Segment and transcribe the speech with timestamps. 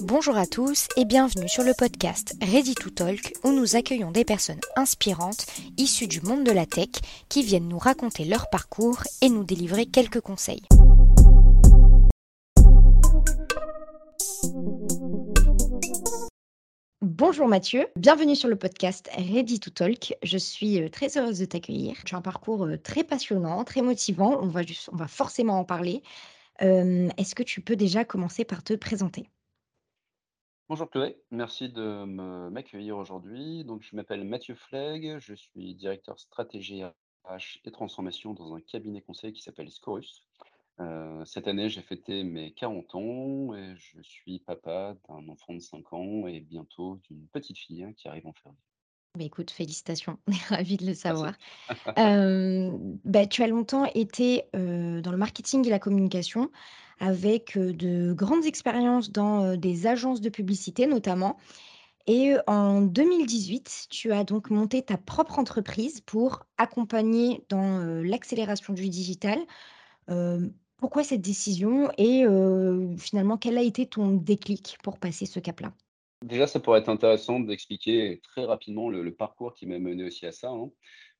[0.00, 4.24] Bonjour à tous et bienvenue sur le podcast Ready to Talk où nous accueillons des
[4.24, 5.46] personnes inspirantes
[5.78, 6.88] issues du monde de la tech
[7.28, 10.64] qui viennent nous raconter leur parcours et nous délivrer quelques conseils.
[17.00, 20.16] Bonjour Mathieu, bienvenue sur le podcast Ready to Talk.
[20.24, 22.02] Je suis euh, très heureuse de t'accueillir.
[22.04, 24.40] Tu as un parcours euh, très passionnant, très motivant.
[24.42, 26.02] On va, forcément en parler.
[26.62, 29.28] Euh, est-ce que tu peux déjà commencer par te présenter?
[30.74, 32.04] Bonjour Chloé, merci de
[32.50, 33.62] m'accueillir aujourd'hui.
[33.62, 39.00] Donc, je m'appelle Mathieu Flegg, je suis directeur stratégie RH et transformation dans un cabinet
[39.00, 40.26] conseil qui s'appelle Scorus.
[40.80, 45.60] Euh, cette année, j'ai fêté mes 40 ans et je suis papa d'un enfant de
[45.60, 48.58] 5 ans et bientôt d'une petite fille hein, qui arrive en février.
[49.16, 51.34] Bah, écoute, félicitations, on est ravis de le savoir.
[51.96, 56.50] Bah, tu as longtemps été dans le marketing et la communication
[57.00, 61.36] avec de grandes expériences dans des agences de publicité notamment.
[62.06, 68.88] Et en 2018, tu as donc monté ta propre entreprise pour accompagner dans l'accélération du
[68.88, 69.38] digital.
[70.78, 72.24] pourquoi cette décision et
[72.98, 75.72] finalement, quel a été ton déclic pour passer ce cap-là?
[76.24, 80.32] Déjà, ça pourrait être intéressant d'expliquer très rapidement le, parcours qui m'a mené aussi à
[80.32, 80.48] ça.
[80.50, 80.70] hein.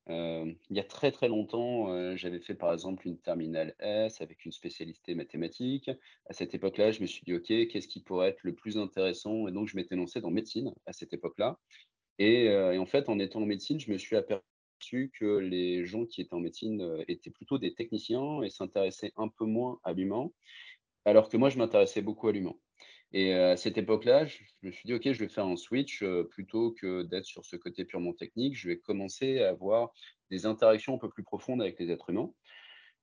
[0.09, 4.21] Euh, il y a très très longtemps, euh, j'avais fait par exemple une terminale S
[4.21, 5.91] avec une spécialité mathématiques.
[6.27, 9.47] À cette époque-là, je me suis dit, OK, qu'est-ce qui pourrait être le plus intéressant?
[9.47, 11.59] Et donc, je m'étais lancé dans médecine à cette époque-là.
[12.19, 15.85] Et, euh, et en fait, en étant en médecine, je me suis aperçu que les
[15.85, 19.93] gens qui étaient en médecine étaient plutôt des techniciens et s'intéressaient un peu moins à
[19.93, 20.31] l'humain,
[21.05, 22.55] alors que moi, je m'intéressais beaucoup à l'humain.
[23.17, 26.71] Et à cette époque-là, je me suis dit, OK, je vais faire un switch plutôt
[26.73, 28.57] que d'être sur ce côté purement technique.
[28.57, 29.93] Je vais commencer à avoir
[30.29, 32.29] des interactions un peu plus profondes avec les êtres humains.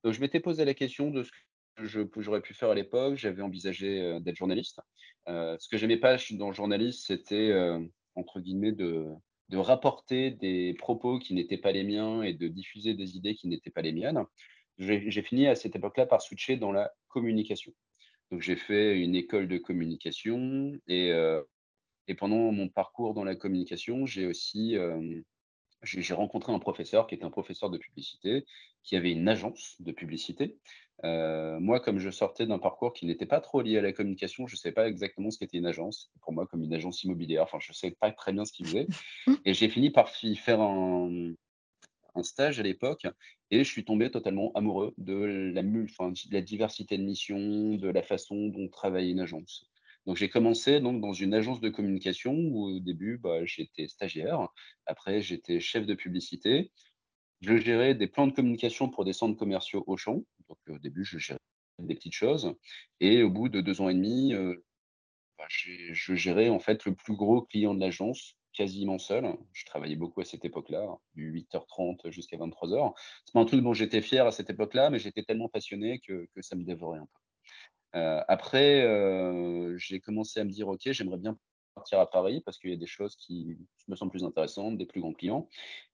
[0.03, 1.31] Donc, je m'étais posé la question de ce
[1.75, 3.15] que j'aurais pu faire à l'époque.
[3.15, 4.79] J'avais envisagé d'être journaliste.
[5.25, 7.51] ce que j'aimais pas dans le journaliste, c'était,
[8.13, 9.17] entre guillemets, de
[9.51, 13.71] rapporter des propos qui n'étaient pas les miens et de diffuser des idées qui n'étaient
[13.71, 14.23] pas les miennes.
[14.77, 17.73] J'ai fini à cette époque-là par switcher dans la communication.
[18.33, 21.43] Donc j'ai fait une école de communication et, euh,
[22.07, 25.21] et pendant mon parcours dans la communication, j'ai aussi euh,
[25.83, 28.43] j'ai rencontré un professeur qui était un professeur de publicité,
[28.81, 30.57] qui avait une agence de publicité.
[31.03, 34.47] Euh, moi, comme je sortais d'un parcours qui n'était pas trop lié à la communication,
[34.47, 36.09] je ne savais pas exactement ce qu'était une agence.
[36.21, 38.65] Pour moi, comme une agence immobilière, enfin, je ne savais pas très bien ce qu'il
[38.65, 38.87] faisait.
[39.45, 41.35] Et j'ai fini par faire un,
[42.15, 43.07] un stage à l'époque
[43.51, 48.03] et je suis tombé totalement amoureux de la, de la diversité de missions, de la
[48.03, 49.69] façon dont travaillait une agence.
[50.05, 54.49] Donc j'ai commencé donc dans une agence de communication où au début bah, j'étais stagiaire,
[54.85, 56.71] après j'étais chef de publicité,
[57.41, 60.23] je gérais des plans de communication pour des centres commerciaux au champ.
[60.49, 61.39] Donc au début je gérais
[61.79, 62.53] des petites choses
[62.99, 64.55] et au bout de deux ans et demi, euh,
[65.37, 69.35] bah, je gérais en fait le plus gros client de l'agence quasiment seul.
[69.51, 72.93] Je travaillais beaucoup à cette époque-là, du 8h30 jusqu'à 23h.
[73.25, 76.27] C'est pas un truc dont j'étais fier à cette époque-là, mais j'étais tellement passionné que,
[76.41, 77.99] ça me dévorait un peu.
[77.99, 81.37] Euh, après, euh, j'ai commencé à me dire, OK, j'aimerais bien
[81.75, 84.85] partir à Paris parce qu'il y a des choses qui me semblent plus intéressantes, des
[84.85, 85.47] plus grands clients.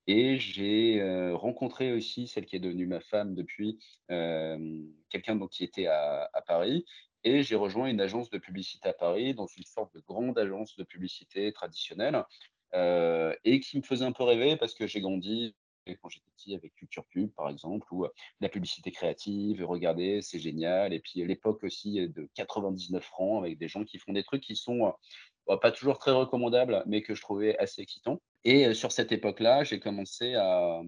[0.08, 5.88] Et j'ai euh, rencontré aussi celle qui est devenue ma femme depuis, quelqu'un qui était
[5.88, 6.86] à Paris
[7.24, 10.76] et j'ai rejoint une agence de publicité à Paris, dans une sorte de grande agence
[10.78, 12.24] de publicité traditionnelle,
[12.74, 15.56] euh, et qui me faisait un peu rêver parce que j'ai grandi
[16.02, 18.10] quand j'étais petit avec Culture Pub, par exemple, ou euh,
[18.42, 20.94] la publicité créative, regardez, c'est génial.
[20.94, 24.56] Et puis l'époque aussi de 99 francs avec des gens qui font des trucs qui
[24.56, 24.94] sont
[25.50, 28.22] euh, pas toujours très recommandables, mais que je trouvais assez excitants.
[28.44, 30.82] Et sur cette époque-là, j'ai commencé à,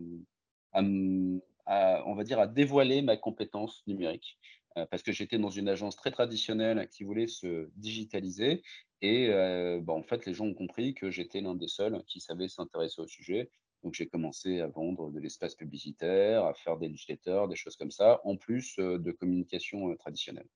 [0.74, 4.38] à, on va dire, à dévoiler ma compétence numérique.
[4.78, 8.64] Euh, parce que j'étais dans une agence très traditionnelle qui voulait se digitaliser.
[9.02, 12.22] Et euh, bah, en fait, les gens ont compris que j'étais l'un des seuls qui
[12.22, 13.50] savait s'intéresser au sujet.
[13.84, 17.92] Donc, j'ai commencé à vendre de l'espace publicitaire, à faire des newsletters, des choses comme
[17.92, 20.48] ça, en plus euh, de communication traditionnelle.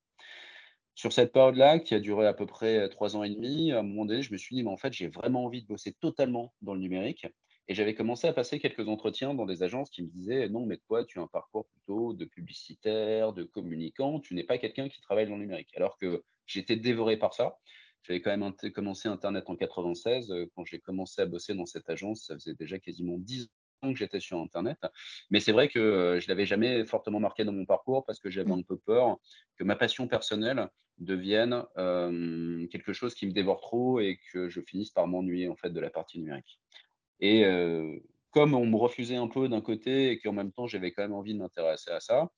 [0.94, 3.82] Sur cette période-là, qui a duré à peu près trois ans et demi, à un
[3.82, 6.54] moment donné, je me suis dit, mais en fait, j'ai vraiment envie de bosser totalement
[6.62, 7.26] dans le numérique.
[7.68, 10.76] Et j'avais commencé à passer quelques entretiens dans des agences qui me disaient non, mais
[10.76, 15.00] toi, tu as un parcours plutôt de publicitaire, de communicant, tu n'es pas quelqu'un qui
[15.00, 15.74] travaille dans le numérique.
[15.76, 17.58] Alors que j'étais dévoré par ça.
[18.02, 20.32] J'avais quand même commencé Internet en 96.
[20.54, 23.48] Quand j'ai commencé à bosser dans cette agence, ça faisait déjà quasiment 10
[23.82, 24.78] ans que j'étais sur Internet.
[25.30, 28.30] Mais c'est vrai que je ne l'avais jamais fortement marqué dans mon parcours parce que
[28.30, 28.60] j'avais mmh.
[28.60, 29.18] un peu peur
[29.56, 30.68] que ma passion personnelle
[30.98, 31.64] devienne
[32.70, 35.80] quelque chose qui me dévore trop et que je finisse par m'ennuyer en fait de
[35.80, 36.60] la partie numérique.
[37.20, 37.44] Et
[38.30, 41.14] comme on me refusait un peu d'un côté et qu'en même temps j'avais quand même
[41.14, 42.30] envie de m'intéresser à ça,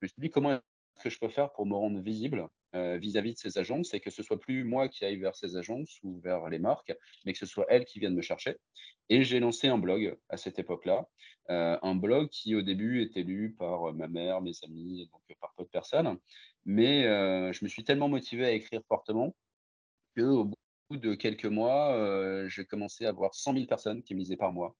[0.00, 3.34] je me suis dit comment est-ce que je peux faire pour me rendre visible vis-à-vis
[3.34, 3.94] de ces agences?
[3.94, 6.94] Et que ce soit plus moi qui aille vers ces agences ou vers les marques,
[7.24, 8.56] mais que ce soit elles qui viennent me chercher
[9.10, 11.08] et j'ai lancé un blog à cette époque-là,
[11.48, 15.52] un blog qui au début était lu par, ma mère, mes amis, donc heu, par
[15.56, 16.16] peu de personnes.
[16.64, 17.02] Mais
[17.52, 19.34] je me suis tellement motivé à écrire fortement
[20.16, 20.54] qu'au bout
[20.98, 24.52] de quelques mois, heu, j'ai commencé à avoir 100 000 personnes qui me lisaient par
[24.52, 24.76] mois.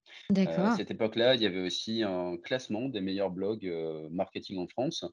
[0.46, 4.08] Heu, à D'accord, cette époque-là, il y avait aussi un classement des meilleurs blogs, heu,
[4.10, 5.04] marketing en France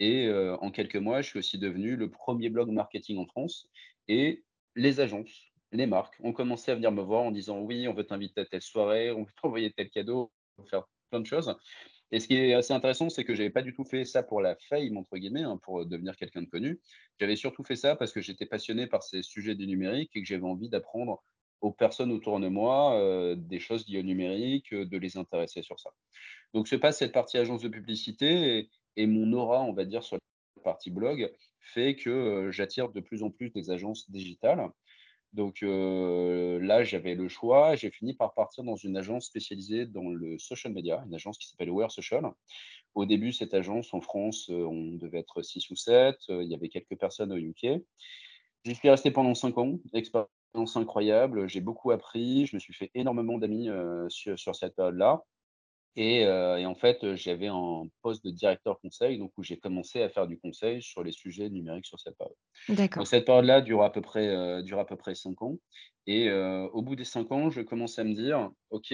[0.00, 0.28] et
[0.60, 3.68] en quelques mois, je suis aussi devenu le premier blog marketing en France
[4.08, 7.94] et les agences, les marques ont commencé à venir me voir en disant: «Oui, on
[7.94, 11.26] veut t'inviter à telle soirée, on veut t'envoyer tel cadeau, on veut faire plein de
[11.26, 11.56] choses».
[12.14, 14.40] Et ce qui est assez intéressant, c'est que j'avais pas du tout fait ça pour
[14.40, 16.80] la «fame» entre guillemets, hein, pour, devenir quelqu'un de connu.
[17.18, 20.28] J'avais surtout fait ça parce que j'étais passionné par ces sujets du numérique et que
[20.28, 21.24] j'avais envie d'apprendre
[21.60, 25.62] aux personnes autour de moi, heu, des choses liées au numérique, heu, de les intéresser
[25.62, 25.90] sur ça.
[26.52, 30.16] Donc se passe cette partie agence de publicité et mon aura, on va dire, sur
[30.56, 34.70] la partie blog fait que, heu, j'attire de plus en plus des agences digitales
[35.34, 37.76] donc heu, là, j'avais le choix.
[37.76, 41.48] J'ai fini par partir dans une agence spécialisée dans le social media, une agence qui
[41.48, 42.24] s'appelle Aware Social.
[42.94, 46.18] Au début, cette agence en France, heu, on devait être 6 ou 7.
[46.30, 47.82] heu, il y avait quelques personnes au UK.
[48.64, 52.90] J'y suis resté pendant 5 ans, expérience incroyable, j'ai beaucoup appris, je me suis fait
[52.94, 53.68] énormément d'amis,
[54.10, 55.24] sur sur cette période-là
[55.96, 60.02] et heu et en fait, j'avais un poste de directeur conseil, donc où j'ai commencé
[60.02, 62.36] à faire du conseil sur les sujets numériques sur cette période.
[62.68, 65.58] D'accord, cette période-là dure à peu près, dure à peu près 5 ans
[66.06, 68.92] et au bout des 5 ans, je commence à me dire: «OK,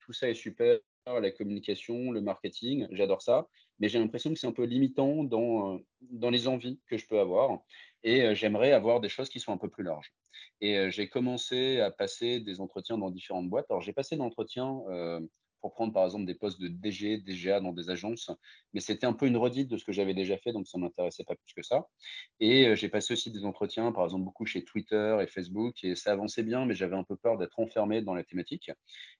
[0.00, 3.48] tout ça est super, la communication, le marketing, j'adore ça,
[3.78, 7.20] mais j'ai l'impression que c'est un peu limitant dans, dans les envies que je peux
[7.20, 7.60] avoir
[8.02, 10.12] et j'aimerais avoir des choses qui sont un peu plus larges»
[10.60, 13.66] et j'ai commencé à passer des entretiens dans différentes boîtes.
[13.70, 15.30] Alors j'ai passé l'entretien, heu,
[15.72, 18.30] prendre par exemple des postes de DG, DGA dans des agences,
[18.72, 21.24] mais c'était un peu une redite de ce que j'avais déjà fait, donc ça m'intéressait
[21.24, 21.86] pas plus que ça.
[22.40, 25.94] Et heu, j'ai passé aussi des entretiens, par exemple, beaucoup chez Twitter et Facebook et
[25.94, 28.70] ça avançait bien, mais j'avais un peu peur d'être enfermé dans la thématique.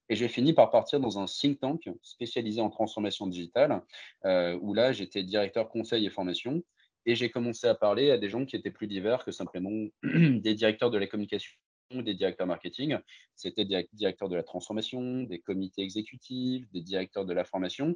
[0.09, 3.83] Et j'ai fini par partir dans un think tank spécialisé en transformation digitale,
[4.25, 6.63] heu, où là, j'étais directeur conseil et formation
[7.07, 9.71] et j'ai commencé à parler à des gens qui étaient plus divers que simplement
[10.03, 11.53] des directeurs de la communication,
[11.91, 12.99] des directeurs marketing.
[13.35, 17.95] C'était des directeurs de la transformation, des comités exécutifs, des directeurs de la formation.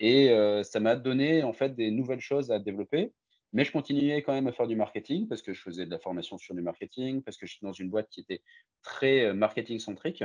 [0.00, 3.12] Et heu, ça m'a donné, en fait, des nouvelles choses à développer.
[3.52, 5.98] Mais je continuais quand même à faire du marketing parce que je faisais de la
[5.98, 8.42] formation sur du marketing, parce que je suis dans une boîte qui était
[8.82, 10.22] très, heu, marketing centrique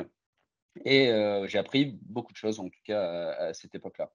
[0.86, 4.12] et heu, j'ai appris beaucoup de choses en tout cas à cette époque-là.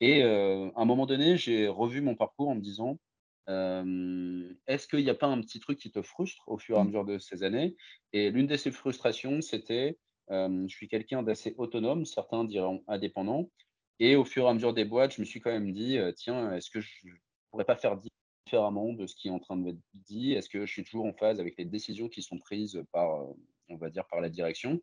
[0.00, 2.98] Et à un moment donné, j'ai revu mon parcours en me disant:
[3.46, 6.80] «Hem, est-ce qu'il n'y a pas un petit truc qui te frustre au fur et
[6.80, 7.76] à mmh, mesure de ces années?»
[8.12, 9.98] et l'une de ces frustrations, c'était,
[10.30, 13.50] je suis quelqu'un d'assez autonome, certains diront indépendant
[14.00, 16.52] et au fur et à mesure des boîtes, je me suis quand même dit, «Tiens,
[16.54, 16.90] est-ce que je
[17.50, 17.98] pourrais pas faire
[18.46, 20.32] différemment de ce qui est en train de m'être dit?
[20.32, 23.26] Est-ce que je suis toujours en phase avec les décisions qui sont prises par,
[23.68, 24.80] on va dire par la direction?»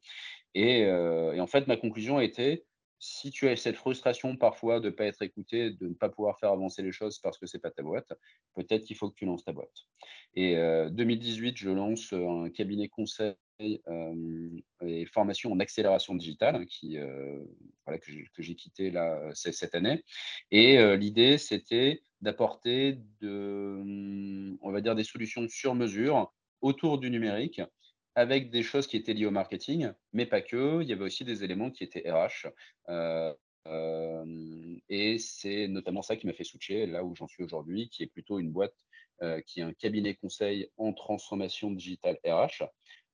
[0.56, 2.66] et et en fait, ma conclusion a été:
[3.04, 6.38] «Si tu as cette frustration parfois de ne pas être écouté, de ne pas pouvoir
[6.40, 8.14] faire avancer les choses parce que c'est pas ta boîte,
[8.54, 9.88] peut-être qu'il faut que tu lances ta boîte»
[10.36, 16.98] et heu, 2018, je lance, un cabinet conseil, hem et formation en accélération digitale qui,
[16.98, 17.48] heu,
[17.86, 18.12] voilà, que
[18.42, 20.04] j'ai quitté là, cette année.
[20.52, 27.10] Et l'idée, c'était d'apporter de, mmh, on va dire des solutions sur mesure autour du
[27.10, 27.62] numérique
[28.16, 30.82] avec des choses qui étaient liées au marketing, mais pas que.
[30.82, 32.48] Il y avait aussi des éléments qui étaient RH,
[32.90, 37.90] heu, hem et c'est notamment ça qui m'a fait switcher là où j'en suis aujourd'hui,
[37.90, 38.76] qui est plutôt une boîte,
[39.22, 42.64] heu, qui est un cabinet conseil en transformation digitale RH.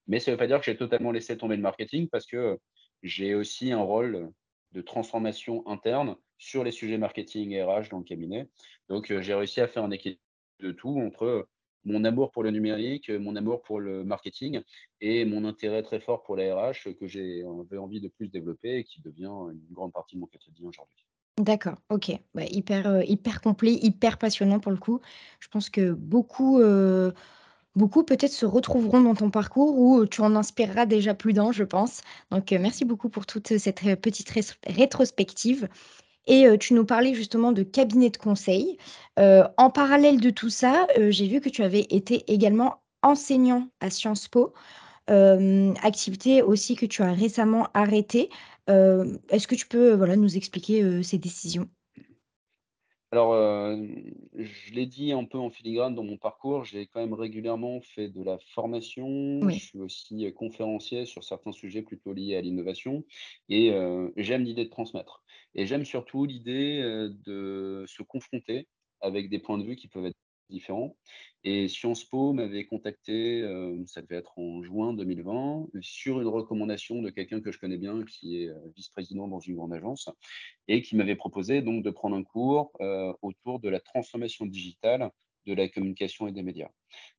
[0.08, 2.60] Mais ça ne veut pas dire que j'ai totalement laissé tomber le marketing parce que
[3.04, 4.32] j'ai aussi un rôle
[4.72, 8.48] de transformation interne sur les sujets marketing et RH dans le cabinet.
[8.90, 10.22] Donc, j'ai réussi à faire un équilibre
[10.60, 11.48] de tout entre,
[11.88, 14.62] mon amour pour le numérique, mon amour pour le marketing
[15.02, 18.84] et mon intérêt très fort pour la RH que j'ai envie de plus développer et
[18.84, 21.06] qui devient une grande partie de mon quotidien aujourd'hui.
[21.40, 22.12] d'accord, OK.
[22.36, 25.02] Bah, hyper, heu, hyper complet, hyper passionnant pour le coup.
[25.40, 27.14] Je pense que beaucoup, heu,
[27.76, 31.52] beaucoup peut-être se retrouveront dans ton parcours ou, heu, tu en inspireras déjà plus d'un,
[31.52, 32.02] je pense.
[32.32, 34.32] Donc, merci beaucoup pour toute, cette, petite
[34.68, 35.70] rétrospective.
[36.28, 38.78] Et heu, tu nous parlais justement de cabinet de conseil.
[39.20, 43.70] Heu, en parallèle de tout ça, heu, j'ai vu que tu avais été également enseignant
[43.80, 44.54] à Sciences Po,
[45.08, 48.30] activité aussi que tu as récemment arrêtée.
[48.68, 51.70] Est-ce que tu peux, voilà, nous expliquer, ces décisions?
[53.14, 53.34] Alors,
[54.36, 58.10] je l'ai dit un peu en filigrane dans mon parcours, j'ai quand même régulièrement fait
[58.10, 59.50] de la formation.
[59.50, 63.06] Je suis aussi, conférencier sur certains sujets plutôt liés à l'innovation
[63.48, 63.72] et
[64.18, 65.24] j'aime l'idée de transmettre
[65.58, 68.68] et j'aime surtout l'idée, heu, de se confronter
[69.02, 70.16] avec des points de vue qui peuvent être
[70.50, 70.98] différents
[71.44, 77.02] et Sciences Po m'avait contacté, heu, ça devait être en juin 2020, sur une recommandation
[77.02, 80.10] de quelqu'un que je connais bien, qui est, heu, vice-président dans une grande agence
[80.68, 82.72] et qui m'avait proposé donc de prendre un cours,
[83.22, 85.12] autour de la transformation digitale
[85.48, 86.70] de la communication et des médias.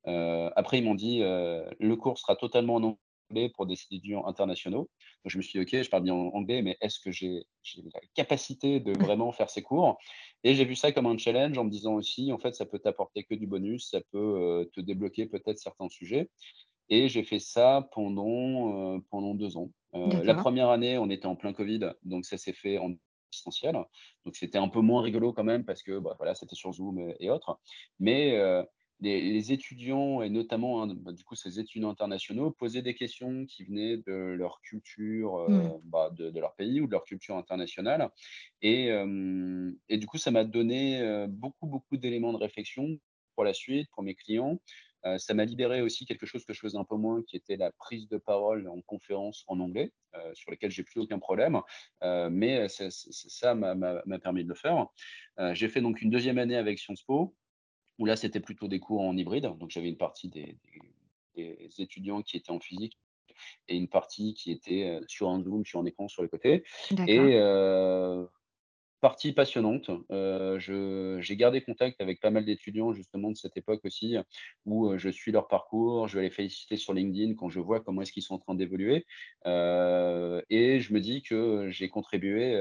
[0.04, 2.98] Après ils m'ont dit, «Le cours sera totalement en
[3.30, 4.90] anglais pour des étudiants internationaux».
[5.24, 7.44] Donc je me suis dit: «OK, je parle bien an anglais, mais est-ce que j'ai
[7.76, 9.98] la capacité de vraiment faire ces cours?»
[10.44, 12.78] et j'ai vu ça comme un challenge en me disant aussi: «En fait, ça peut
[12.78, 14.18] t'apporter que du bonus, ça peut,
[14.62, 16.30] heu, te débloquer peut-être certains sujets»
[16.88, 19.70] et j'ai fait ça pendant, heu, pendant 2 ans.
[19.94, 22.92] Heu, la première année, on était en plein covid, donc ça s'est fait en
[23.32, 23.74] distanciel.
[24.24, 26.98] Donc c'était un peu moins rigolo quand même parce que, bah, voilà, c'était sur Zoom
[26.98, 27.60] et et autres.
[27.98, 28.38] Mais,
[29.00, 33.46] les les étudiants et notamment, hein, bah, du coup, ces étudiants internationaux posaient des questions
[33.46, 35.72] qui venaient de leur culture, Mmh.
[35.76, 38.10] heu, bah, de de leur pays ou de leur culture internationale
[38.62, 42.98] et du coup, ça m'a donné, beaucoup, beaucoup d'éléments de réflexion
[43.34, 44.60] pour la suite, pour mes clients.
[45.18, 47.70] Ça m'a libéré aussi quelque chose que je faisais un peu moins, qui était la
[47.72, 49.92] prise de parole en conférence en anglais,
[50.34, 51.60] sur lesquelles j'ai plus aucun problème.
[52.02, 53.74] Mais ça m'a
[54.20, 54.86] permis de le faire.
[55.52, 57.36] J'ai fait donc une deuxième année avec Sciences Po,
[57.98, 59.52] où là, c'était plutôt des cours en hybride.
[59.58, 60.80] Donc j'avais une partie des des
[61.36, 62.98] des étudiants qui étaient en physique
[63.68, 66.64] et une partie qui était, sur un Zoom, sur un écran sur les côtés
[67.06, 67.38] et
[69.00, 74.16] Partie passionnante, je j'ai gardé contact avec pas mal d'étudiants justement de cette époque aussi,
[74.66, 78.02] où, je suis leur parcours, je vais les féliciter sur LinkedIn quand je vois comment
[78.02, 79.06] est-ce qu'ils sont en train d'évoluer,
[79.46, 82.60] et je me dis que j'ai contribué,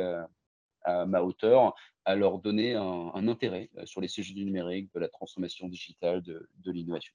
[0.83, 4.99] à ma hauteur, à leur donner un intérêt, heu, sur les sujets du numérique, de
[4.99, 7.13] la transformation digitale, de l'innovation.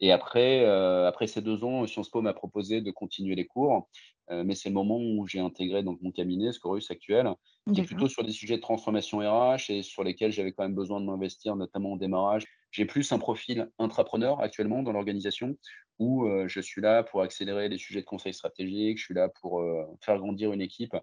[0.00, 3.88] Et après, heu, après ces 2 ans, Sciences Po m'a proposé de continuer les cours,
[4.30, 7.30] heu, mais c'est le moment où j'ai intégré donc mon cabinet, Scorus actuel,
[7.72, 10.74] qui est plutôt sur des sujets de transformation RH et sur lesquels j'avais quand même
[10.74, 12.44] besoin de m'investir, notamment au démarrage.
[12.72, 15.56] J'ai plus un profil intrapreneur actuellement dans l'organisation
[15.98, 19.28] où, heu, je suis là pour accélérer les sujets de conseil stratégique, je suis là
[19.40, 19.62] pour,
[20.02, 20.96] faire grandir une équipe,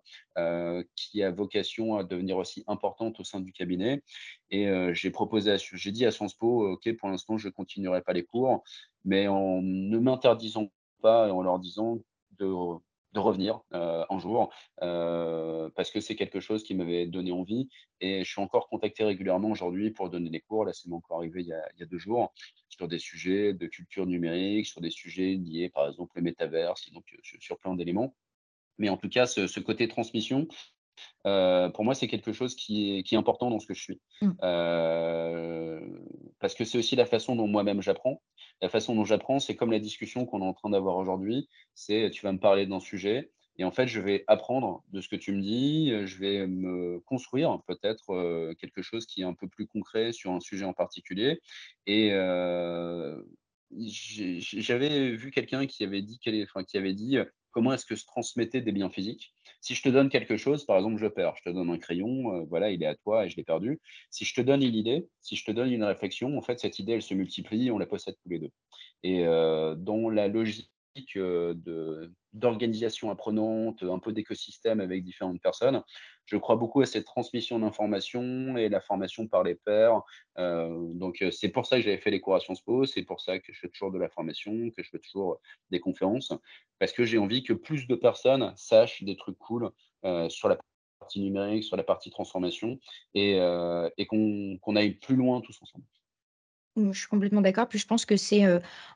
[0.96, 4.02] qui a vocation à devenir aussi importante au sein du cabinet
[4.52, 8.24] et j'ai proposé j'ai dit à Sciences Po: «OK, pour l'instant, je continuerai pas les
[8.24, 8.64] cours,
[9.06, 12.00] mais en ne m'interdisant pas et en leur disant
[12.40, 17.68] de revenir, un jour, parce que c'est quelque chose qui m'avait donné envie
[18.00, 20.66] et je suis encore contacté régulièrement aujourd'hui pour donner des cours.
[20.66, 22.32] Là, c'est encore arrivé il y a 2 jours,
[22.70, 26.92] sur des sujets de culture numérique, sur des sujets liés, par exemple, au métaverse et
[26.92, 28.16] donc sur plein d'éléments.
[28.78, 30.48] Mais en tout cas, ce côté transmission,
[31.26, 33.82] Heu, pour moi, c'est quelque chose qui est qui est important dans ce que je
[33.82, 34.02] suis.
[34.22, 34.32] Mmh.
[34.44, 36.04] Heu,
[36.40, 38.22] parce que c'est aussi la façon dont moi-même j'apprends.
[38.62, 41.50] La façon dont j'apprends, c'est comme la discussion qu'on est en train d'avoir aujourd'hui.
[41.76, 45.10] C'est, tu vas me parler d'un sujet et en fait, je vais apprendre de ce
[45.10, 49.34] que tu me dis, je vais me construire peut-être, heu, quelque chose qui est un
[49.34, 51.40] peu plus concret sur un sujet en particulier
[51.88, 52.12] et
[53.72, 57.18] j'avais vu quelqu'un qui avait dit enfin, qui avait dit,
[57.58, 60.78] «Comment est-ce que se transmettaient des biens physiques?» Si je te donne quelque chose, par
[60.78, 61.34] exemple, je perds.
[61.38, 63.80] Je te donne un crayon, heu, voilà, il est à toi et je l'ai perdu.
[64.12, 66.78] Si je te donne une idée, si je te donne une réflexion, en fait, cette
[66.78, 68.52] idée, elle se multiplie, on la possède tous les 2.
[69.04, 70.72] Et heu, dans la logique,
[72.34, 75.84] d'organisation apprenante, un peu d'écosystème avec différentes personnes,
[76.26, 80.02] je crois beaucoup à cette transmission d'informations et la formation par les pairs.
[80.38, 83.04] Heu, donc heu, c'est pour ça que j'avais fait les cours à Sciences Po, c'est
[83.04, 85.40] pour ça que je fais toujours de la formation, que je fais toujours
[85.72, 86.34] des conférences.
[86.80, 89.72] Parce que j'ai envie que plus de personnes sachent des trucs cool,
[90.30, 90.58] sur la
[91.00, 92.80] partie numérique, sur la partie transformation
[93.14, 93.40] et
[93.98, 95.86] et qu'on qu'on aille plus loin tous ensemble.
[96.78, 97.68] Mmh, je suis complètement d'accord.
[97.68, 98.44] Puis je pense que c'est,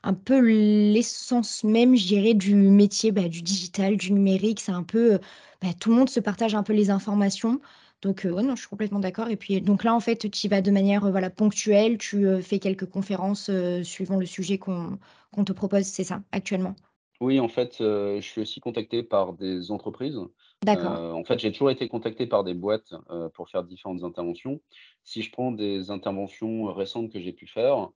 [0.02, 4.60] un peu l'essence même, je dirais, du métier, bah, du digital, du numérique.
[4.60, 5.18] C'est un peu,
[5.60, 7.60] bah, tout le monde se partage un peu les informations.
[8.02, 10.70] Donc, non, je suis complètement d'accord et puis donc là, en fait, tu vas de
[10.72, 11.98] manière, voilà, ponctuelle.
[11.98, 13.50] Tu, fais quelques conférences,
[13.84, 14.98] suivant le sujet qu'on
[15.32, 16.74] qu'on te propose, c'est ça, actuellement?
[17.22, 20.18] Oui, en fait, heu, je suis aussi contacté par des entreprises.
[20.64, 24.60] D'accord, en fait, j'ai toujours été contacté par des boîtes, heu, pour faire différentes interventions.
[25.04, 27.90] Si je prends des interventions récentes que j'ai pu faire,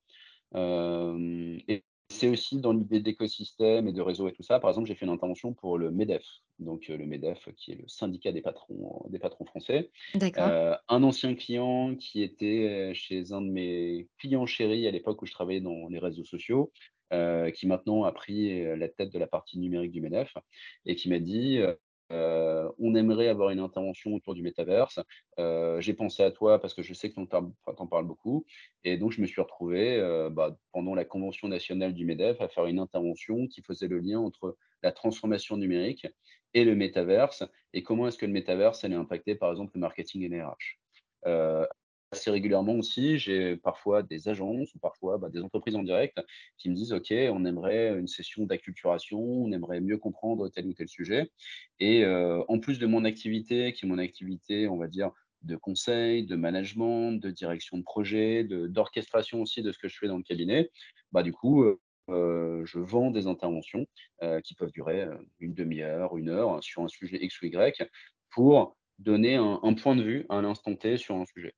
[0.55, 4.61] et c'est aussi dans l'idée d'écosystème et de réseau et tout ça.
[4.61, 6.25] Par exemple, j'ai fait une intervention pour le MEDEF,
[6.61, 9.91] donc le MEDEF qui est le syndicat des patrons des patrons français.
[10.15, 10.53] d'accord.
[10.89, 15.33] Un ancien client qui était, chez un de mes clients chéris à l'époque où je
[15.33, 16.73] travaillais dans les réseaux sociaux,
[17.11, 20.35] qui maintenant a pris, heu, la tête de la partie numérique du MEDEF
[20.85, 21.79] et qui m'a dit, «Heu,
[22.79, 25.01] on aimerait avoir une intervention autour du métaverse.
[25.81, 27.37] J'ai pensé à toi parce que je sais que tu
[27.67, 28.45] en parles beaucoup
[28.85, 29.99] et donc je me suis retrouvé,
[30.31, 34.21] bah, pendant la convention nationale du MEDEF à faire une intervention qui faisait le lien
[34.21, 36.07] entre la transformation numérique
[36.55, 40.23] et le métaverse et comment est-ce que le métaverse allait impacter, par exemple, le marketing
[40.23, 40.45] et les.
[42.13, 46.19] Assez régulièrement aussi, j'ai parfois des agences ou parfois, bah, des entreprises en direct
[46.59, 50.75] qui me disent: «OK, on aimerait une session d'acculturation, on aimerait mieux comprendre tel ou
[50.75, 51.31] tel sujet»
[51.81, 55.11] et heu, en plus de mon activité, qui est mon activité, on va dire,
[55.43, 60.09] de conseil, de management, de direction de projet, d'orchestration aussi de ce que je fais
[60.09, 60.71] dans le cabinet,
[61.13, 63.87] bah, du coup, heu heu, je vends des interventions,
[64.45, 67.89] qui peuvent durer, heu, 1/2 heure, 1 heure sur un sujet X ou Y
[68.31, 71.55] pour donner un un point de vue à l'instant T sur un sujet.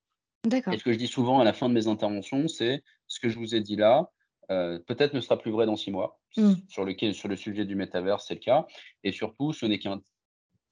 [0.71, 3.28] Et ce que je dis souvent à la fin de mes interventions, c'est: «Ce que
[3.28, 4.11] je vous ai dit là,
[4.50, 6.21] heu, peut-être ne sera plus vrai dans 6 mois».
[6.37, 6.68] Mmh.
[6.68, 8.66] Sur lequel sur le sujet du métavers, c'est le cas
[9.02, 10.00] et surtout ce n'est qu'un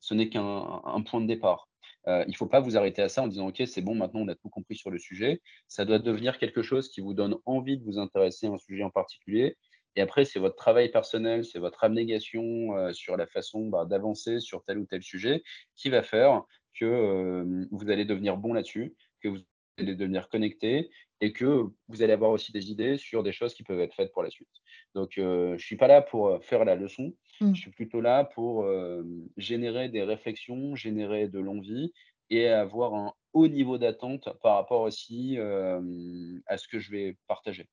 [0.01, 0.43] ce n'est qu'un
[0.85, 1.69] un point de départ.
[2.09, 4.21] Heu, il ne faut pas vous arrêter à ça en disant: «OK, c'est bon, maintenant
[4.23, 5.43] on a tout compris sur le sujet».
[5.69, 8.85] Ça doit devenir quelque chose qui vous donne envie de vous intéresser à un sujet
[8.85, 9.57] en particulier
[9.97, 14.41] et après c'est votre travail personnel, c'est votre abnégation, heu, sur la façon, bah, d'avancer
[14.41, 15.43] sur tel ou tel sujet
[15.77, 16.43] qui va faire
[16.79, 19.39] que, vous allez devenir bon là-dessus, que vous
[19.79, 20.91] allez devenir connecté
[21.21, 24.13] et que vous allez avoir aussi des idées sur des choses qui peuvent être faites
[24.13, 24.49] pour la suite.
[24.95, 27.57] Donc heu, je ne suis pas là pour, heu, faire la leçon, Mmh.
[27.57, 31.93] je suis plutôt là pour, hem, générer des réflexions, générer de l'envie
[32.31, 37.69] et avoir un haut niveau d'attente par rapport aussi, à ce que je vais partager.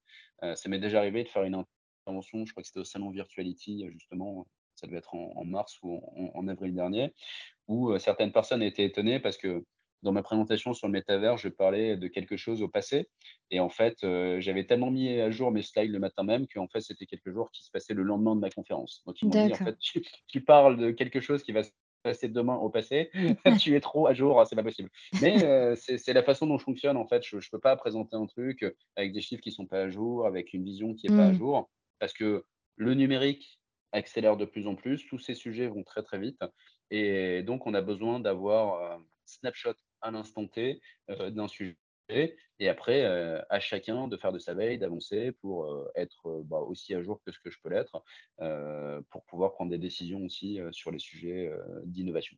[0.55, 1.65] Ça m'est déjà arrivé de faire une
[2.05, 5.77] intervention, je crois que c'était au salon Virtuality, justement, ça devait être en en mars
[5.83, 7.13] ou en en avril dernier,
[7.67, 9.65] où, certaines personnes étaient étonnées parce que
[10.03, 13.09] dans ma présentation sur le métavers, je parlais de quelque chose au passé
[13.51, 16.67] et en fait, heu, j'avais tellement mis à jour mes slides le matin même qu'en
[16.67, 19.01] fait, c'était quelque chose qui se passait le lendemain de ma conférence.
[19.05, 21.71] Donc ils m'ont dit: «En fait, tu tu parles de quelque chose qui va se
[22.03, 23.11] passer demain au passé,
[23.57, 24.89] tu es trop à jour, c'est pas possible».
[25.19, 27.23] Mais heu, c'est la façon dont je fonctionne en fait.
[27.25, 30.25] Je je peux pas présenter un truc, avec des chiffres qui sont pas à jour,
[30.25, 31.33] avec une vision qui est pas à Mmh.
[31.33, 31.69] jour
[31.99, 32.45] parce que
[32.75, 33.59] le numérique
[33.91, 36.39] accélère de plus en plus, tous ces sujets vont très, très vite
[36.89, 41.77] et donc on a besoin d'avoir, heu, snapshot à l'instant T, heu, d'un sujet
[42.59, 46.59] et après, heu, à chacun de faire de sa veille, d'avancer pour, heu, être, bah,
[46.59, 48.03] aussi à jour que ce que je peux l'être,
[49.09, 51.51] pour pouvoir prendre des décisions aussi, sur les sujets,
[51.85, 52.37] d'innovation.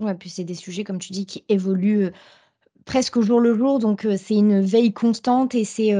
[0.00, 2.10] Ouais, puis c'est des sujets, comme tu dis, qui évoluent,
[2.86, 5.94] presque au jour le jour, donc c'est une veille constante et c'est,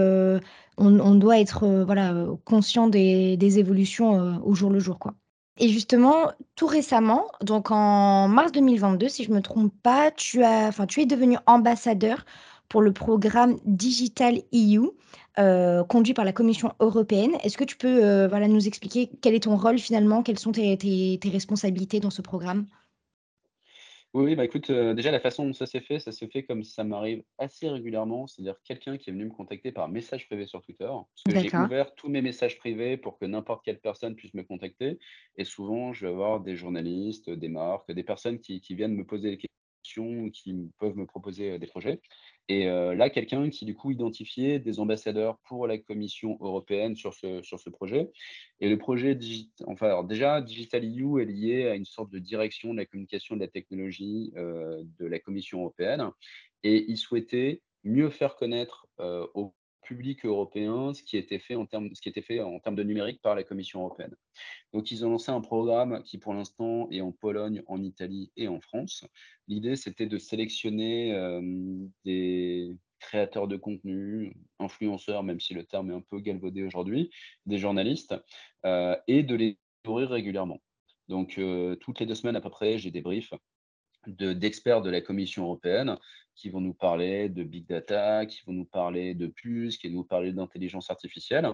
[0.78, 5.14] on doit être, voilà, conscient des des évolutions, au jour le jour, quoi.
[5.58, 10.66] Et justement, tout récemment, donc en mars 2022, si je me trompe pas, tu as
[10.68, 12.26] enfin, tu es devenu ambassadeur
[12.68, 14.90] pour le programme Digital EU,
[15.38, 17.36] heu, conduit par la Commission européenne.
[17.42, 20.22] Est-ce que tu peux, heu, voilà, nous expliquer quel est ton rôle finalement?
[20.22, 22.66] Quelles sont tes responsabilités dans ce programme?
[24.16, 26.62] Oui, bah, écoute, heu, déjà la façon dont ça s'est fait, ça s'est fait comme
[26.62, 30.62] ça m'arrive assez régulièrement, c'est-à-dire quelqu'un qui est venu me contacter par message privé sur
[30.62, 31.70] Twitter, parce que j'ai D'accord.
[31.70, 34.98] ouvert tous mes messages privés pour que n'importe quelle personne puisse me contacter.
[35.36, 39.04] Et souvent je vais avoir des journalistes, des marques, des personnes qui qui viennent me
[39.04, 39.48] poser des
[39.82, 42.00] questions ou qui peuvent me proposer, heu, des projets
[42.48, 47.12] et heu, là, quelqu'un qui du coup identifiait des ambassadeurs pour la Commission européenne sur
[47.14, 48.10] ce sur ce projet.
[48.60, 49.18] Et le projet
[49.66, 53.34] enfin, alors déjà, Digital EU est lié à une sorte de direction de la communication
[53.36, 56.10] de la technologie, heu, de la Commission européenne.
[56.62, 59.54] Et ils souhaitaient mieux faire connaître, heu, au
[59.86, 62.82] public européen ce qui était fait en termes ce qui était fait en termes de
[62.82, 64.14] numérique par la Commission européenne.
[64.72, 68.48] Donc ils ont lancé un programme qui, pour l'instant, est en Pologne, en Italie et
[68.48, 69.04] en France.
[69.48, 75.94] L'idée, c'était de sélectionner, hem, des créateurs de contenu, influenceurs, même si le terme est
[75.94, 77.10] un peu galvaudé aujourd'hui,
[77.46, 78.14] des journalistes,
[78.64, 80.60] heu et de les nourrir régulièrement.
[81.08, 83.32] Donc heu, toutes les 2 semaines à peu près, j'ai des briefs
[84.06, 85.96] de d'experts de la Commission européenne
[86.36, 89.96] qui vont nous parler de big data, qui vont nous parler de puces, qui vont
[89.96, 91.48] nous parler d'intelligence artificielle.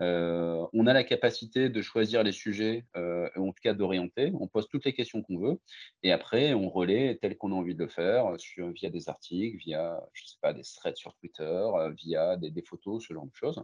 [0.00, 4.32] Heu, on a la capacité de choisir les sujets, ou en tout cas d'orienter.
[4.40, 5.60] On pose toutes les questions qu'on veut
[6.02, 9.58] et après on relaie tel qu'on a envie de le faire sur via des articles,
[9.58, 11.68] via, je sais pas, des threads sur Twitter,
[12.02, 13.62] via des photos, ce genre de choses.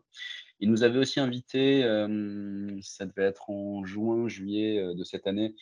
[0.60, 5.54] Ils nous avaient aussi invités, hem, ça devait être en juin, juillet, de cette année,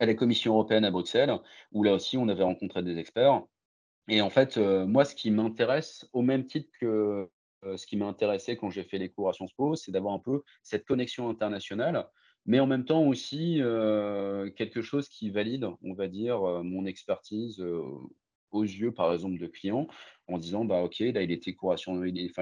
[0.00, 1.32] à la Commission européenne à Bruxelles,
[1.70, 3.42] où là aussi on avait rencontré des experts
[4.08, 7.28] et en fait, moi ce qui m'intéresse au même titre que,
[7.76, 10.18] ce qui m'a intéressé quand j'ai fait les cours à Sciences Po, c'est d'avoir un
[10.18, 12.08] peu cette connexion internationale,
[12.46, 13.58] mais en même temps aussi,
[14.56, 17.64] quelque chose qui valide, on va dire, mon expertise,
[18.50, 19.86] aux yeux, par exemple, de clients,
[20.28, 21.56] en disant: «Bah, OK, là, il était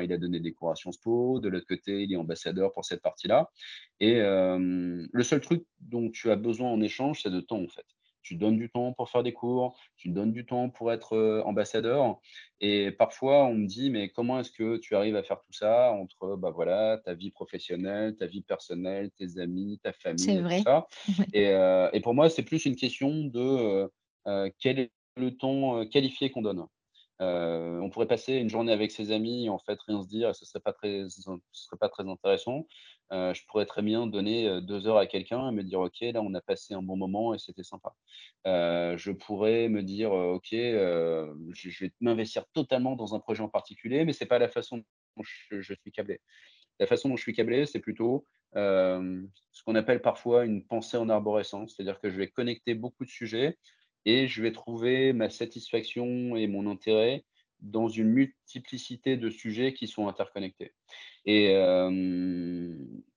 [0.02, 2.84] il a donné des cours à Sciences Po, de l'autre côté, il est ambassadeur pour
[2.84, 3.50] cette partie-là»
[4.00, 7.84] et le seul truc dont tu as besoin en échange, c'est de temps, en fait.
[8.22, 11.42] Tu donnes du temps pour faire des cours, tu donnes du temps pour être, heu,
[11.46, 12.20] ambassadeur
[12.60, 15.92] et parfois on me dit: «Mais comment est-ce que tu arrives à faire tout ça
[15.92, 20.56] entre, bah, voilà, ta vie professionnelle, ta vie personnelle, tes amis, ta C'est famille tout
[20.56, 20.66] vrai.
[20.66, 20.86] ça?»
[21.18, 21.26] Ouais.
[21.32, 23.90] et heu et pour moi, c'est plus une question de,
[24.28, 26.66] heu, quel est le temps, qualifié qu'on donne.
[27.20, 30.44] On pourrait passer une journée avec ses amis, en fait, rien se dire et ce
[30.46, 32.66] serait pas très ce serait pas très intéressant.
[33.12, 36.00] Heu, je pourrais très bien donner, heu, 2 heures à quelqu'un et me dire: «OK,
[36.02, 37.94] là, on a passé un bon moment et c'était sympa».
[38.46, 44.04] Heu, je pourrais me dire, «OK, je vais m'investir totalement dans un projet en particulier»,
[44.04, 46.20] mais c'est pas la façon dont je je suis câblé.
[46.80, 51.08] La façon dont je suis câblé, c'est plutôt, ce qu'on appelle parfois une pensée en
[51.08, 51.74] arborescence.
[51.76, 53.58] C'est-à-dire que je vais connecter beaucoup de sujets
[54.06, 57.24] et je vais trouver ma satisfaction et mon intérêt
[57.62, 60.74] dans une multiplicité de sujets qui sont interconnectés.
[61.26, 61.54] Et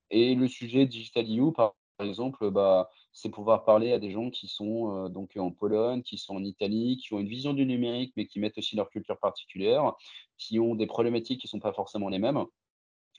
[0.10, 4.48] et le sujet Digital EU, par exemple, bah, c'est pouvoir parler à des gens qui
[4.48, 8.14] sont, heu, donc en Pologne, qui sont en Italie, qui ont une vision du numérique,
[8.16, 9.94] mais qui mettent aussi leur culture particulière,
[10.38, 12.44] qui ont des problématiques qui ne sont pas forcément les mêmes.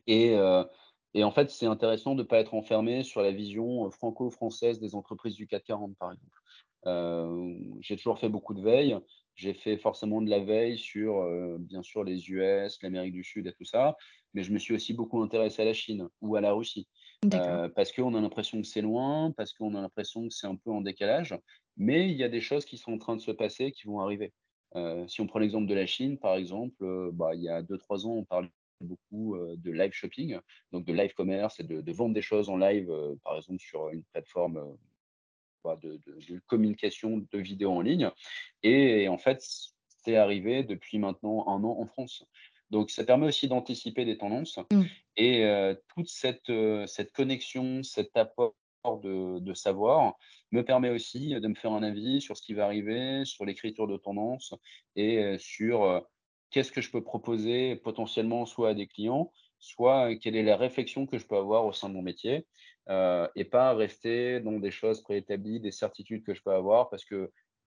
[0.07, 0.37] Et
[1.17, 4.97] et en fait, c'est intéressant de ne pas être enfermé sur la vision, franco-française des
[4.97, 7.81] entreprises du CAC 40, par exemple.
[7.81, 8.97] J'ai toujours fait beaucoup de veille.
[9.35, 13.47] J'ai fait forcément de la veille sur, heu, bien sûr les US, l'Amérique du Sud
[13.47, 13.97] et tout ça,
[14.33, 16.89] mais je me suis aussi beaucoup intéressé à la Chine ou à la Russie.
[17.33, 20.57] Heu, parce qu'on a l'impression que c'est loin, parce qu'on a l'impression que c'est un
[20.57, 21.35] peu en décalage,
[21.77, 24.01] mais il y a des choses qui sont en train de se passer, qui vont
[24.01, 24.33] arriver.
[24.77, 27.79] Heu, si on prend l'exemple de la Chine, par exemple, bah, il y a deux
[27.79, 30.39] trois ans, on parlait beaucoup, de live shopping,
[30.73, 32.93] donc de live commerce et de de vendre des choses en live,
[33.25, 34.77] par exemple sur une plateforme,
[35.83, 38.11] de de de communication de vidéos en ligne
[38.63, 39.43] et en fait,
[40.05, 42.25] c'est arrivé depuis maintenant un an en France.
[42.71, 44.89] Donc ça permet aussi d'anticiper des tendances Mmh.
[45.17, 48.55] et heu, toute cette, heu, cette connexion, cet apport
[49.03, 50.17] de de savoir
[50.53, 53.87] me permet aussi de me faire un avis sur ce qui va arriver, sur l'écriture
[53.87, 54.55] de tendance
[54.97, 56.03] et heu, sur,
[56.51, 60.57] qu'est-ce que je peux proposer potentiellement soit à des clients, soit euh, quelle est la
[60.57, 62.47] réflexion que je peux avoir au sein de mon métier,
[62.91, 67.05] heu et pas rester dans des choses préétablies, des certitudes que je peux avoir parce
[67.05, 67.33] que,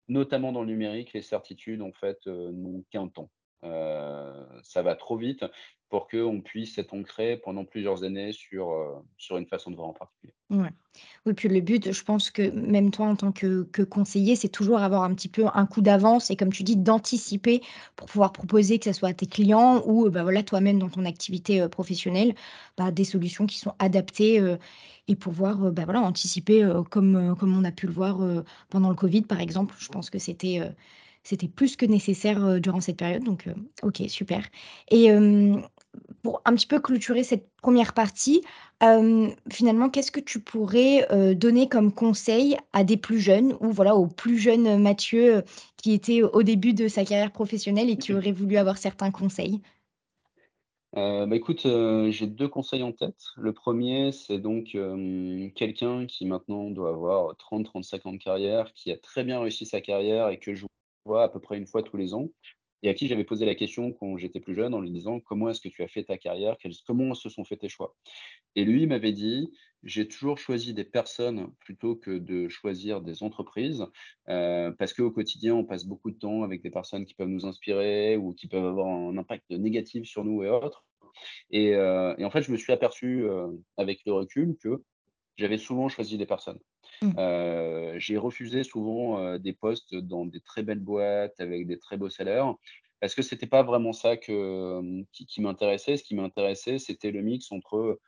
[0.09, 3.31] notamment dans le numérique, les certitudes en fait, heu, n'ont qu'un temps.
[3.63, 5.45] Heu, ça va trop vite
[5.89, 9.87] pour qu'on puisse être ancré pendant plusieurs années sur, heu, sur une façon de voir
[9.89, 10.33] en particulier.
[11.25, 14.79] Oui, puis le but, je pense que même toi en tant que conseiller, c'est toujours
[14.79, 17.61] avoir un petit peu un coup d'avance et comme tu dis, d'anticiper
[17.95, 20.89] pour pouvoir proposer, que ça soit à tes clients ou, heu, bah, voilà, toi-même dans
[20.89, 22.33] ton activité, professionnelle,
[22.77, 24.41] bah, des solutions qui sont adaptées,
[25.07, 28.19] et pouvoir, bah, voilà, anticiper, comme, comme on a pu le voir,
[28.69, 29.75] pendant le covid, par exemple.
[29.79, 30.61] Je pense que c'était,
[31.23, 34.47] c'était plus que nécessaire, heu, durant cette période donc, heu, OK, super
[34.91, 35.09] et
[36.23, 38.41] pour un petit peu clôturer cette première partie,
[39.51, 43.95] finalement, qu'est-ce que tu pourrais, heu, donner comme conseil à des plus jeunes ou voilà,
[43.95, 45.43] au plus jeune, Mathieu,
[45.81, 49.61] qui était au début de sa carrière professionnelle et qui aurait voulu avoir certains conseils?
[50.93, 51.61] Bah, écoute,
[52.09, 53.21] j'ai 2 conseils en tête.
[53.37, 54.75] Le premier, c'est donc,
[55.55, 59.81] quelqu'un qui maintenant doit avoir 30-35 ans de carrière, qui a très bien réussi sa
[59.81, 60.65] carrière et que je
[61.17, 62.29] à peu près une fois tous les ans
[62.81, 65.49] et à qui j'avais posé la question quand j'étais plus jeune en lui disant: «Comment
[65.49, 66.55] est-ce que tu as fait ta carrière?
[66.87, 67.95] Comment se sont faits tes choix?»
[68.55, 69.51] et lui, m'avait dit:
[69.83, 73.85] «J'ai toujours choisi des personnes plutôt que de choisir des entreprises,
[74.29, 77.45] heu, parce qu'au quotidien, on passe beaucoup de temps avec des personnes qui peuvent nous
[77.45, 80.85] inspirer ou qui peuvent avoir un impact négatif sur nous et autres»
[81.51, 84.83] Et et en fait, je me suis aperçu, heu, avec le recul que
[85.39, 86.59] j'avais souvent choisi des personnes.
[87.01, 87.19] Mmh.
[87.19, 91.97] Heu, j'ai refusé souvent, heu, des postes dans des très belles boîtes avec des très
[91.97, 92.55] beaux salaires
[93.01, 95.97] parce que c'était pas vraiment ça que, hem, qui qui m'intéressait.
[95.97, 97.99] Ce qui m'intéressait, c'était le mix entre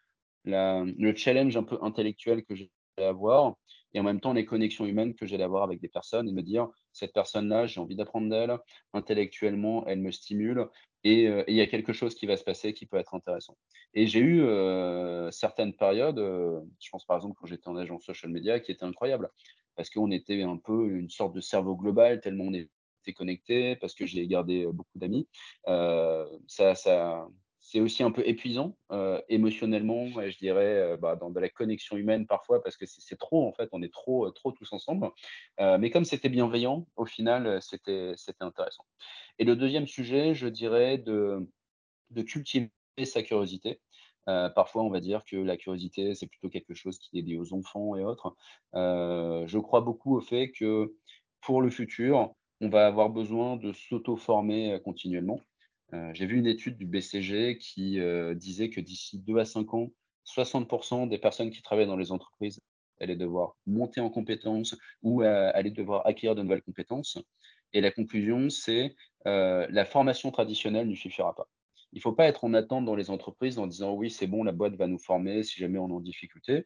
[0.45, 2.71] la le challenge un peu intellectuel que j'allais
[3.09, 3.55] avoir
[3.93, 6.41] et en même temps les connexions humaines que j'allais avoir avec des personnes et me
[6.43, 8.57] dire: «Cette personne-là, j'ai envie d'apprendre d'elle,
[8.93, 10.67] intellectuellement, elle me stimule
[11.03, 13.13] et heu, et il y a quelque chose qui va se passer qui peut être
[13.15, 13.57] intéressant».
[13.93, 18.03] Et j'ai eu, heu, certaines périodes, heu, je pense par exemple quand j'étais en agence
[18.05, 19.29] social media qui étaient incroyables.
[19.75, 23.95] Parce qu'on était un peu une sorte de cerveau global tellement on était connectés, parce
[23.95, 25.27] que j'ai gardé, beaucoup d'amis.
[25.65, 27.27] Ça ça
[27.61, 31.49] c'est aussi un peu épuisant, heu, émotionnellement et je dirais, heu, bah, dans de la
[31.49, 34.71] connexion humaine parfois parce que c'est trop en fait, on est trop, heu, trop tous
[34.73, 35.09] ensemble.
[35.59, 38.85] Heu, mais comme c'était bienveillant, au final, c'était intéressant.
[39.39, 41.49] Et le deuxième sujet, je dirais de
[42.11, 42.71] de cultiver
[43.05, 43.81] sa curiosité.
[44.25, 47.53] Parfois, on va dire que la curiosité, c'est plutôt quelque chose qui est lié aux
[47.53, 48.35] enfants et autres.
[48.73, 50.95] Je crois beaucoup au fait que,
[51.41, 55.41] pour le futur, on va avoir besoin de s'auto-former, continuellement.
[55.93, 59.73] Heu, j'ai vu une étude du BCG qui, heu, disait que d'ici 2 à 5
[59.73, 59.91] ans,
[60.23, 62.59] 60% des personnes qui travaillent dans les entreprises
[62.99, 67.17] allaient devoir monter en compétences ou, heu, allaient devoir acquérir de nouvelles compétences
[67.73, 68.95] et la conclusion, c'est,
[69.27, 71.47] heu, la formation traditionnelle ne suffira pas.
[71.93, 74.43] Il ne faut pas être en attente dans les entreprises en disant: «Oui, c'est bon,
[74.43, 76.63] la boîte va nous former si jamais on est en difficulté».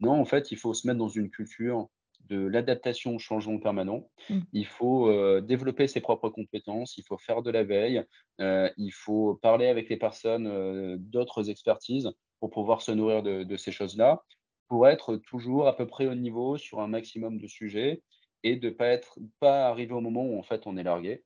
[0.00, 1.88] Non, en fait, il faut se mettre dans une culture
[2.28, 4.10] de l'adaptation au changement permanent.
[4.28, 4.44] Mmh.
[4.52, 8.04] Il faut, heu, développer ses propres compétences, il faut faire de la veille,
[8.40, 12.10] heu, il faut parler avec les personnes, heu, d'autres expertises
[12.40, 14.22] pour pouvoir se nourrir de de ces choses-là,
[14.68, 18.02] pour être toujours à peu près au niveau sur un maximum de sujets
[18.42, 21.24] et de pas être pas arriver au moment où en fait on est largué.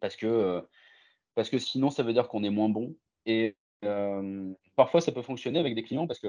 [0.00, 0.62] Parce que,
[1.34, 3.56] parce que sinon ça veut dire qu'on est moins bon et
[4.76, 6.28] parfois ça peut fonctionner avec des clients parce que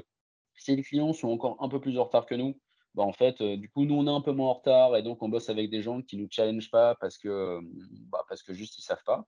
[0.55, 2.60] si les clients sont encore un peu plus en retard que nous,
[2.95, 5.04] bah, en fait, heu, du coup, nous, on est un peu moins en retard et
[5.04, 7.71] donc on bosse avec des gens qui nous challengent pas parce que, hem,
[8.12, 9.28] bah, parce que juste ils savent pas.